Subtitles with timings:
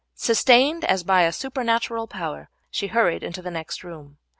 [0.15, 4.17] Sustained as by a supernatural power she hurried into the next room.